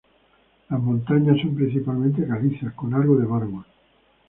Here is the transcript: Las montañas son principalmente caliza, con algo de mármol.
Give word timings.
Las 0.71 0.81
montañas 0.81 1.39
son 1.43 1.53
principalmente 1.53 2.25
caliza, 2.25 2.75
con 2.75 2.91
algo 2.95 3.17
de 3.17 3.27
mármol. 3.27 3.65